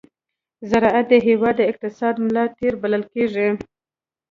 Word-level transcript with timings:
زراعت 0.69 1.05
د 1.09 1.13
هېواد 1.27 1.55
د 1.57 1.61
اقتصاد 1.71 2.15
ملا 2.25 2.45
تېر 2.57 2.73
بلل 2.81 3.03
کېږي. 3.13 3.47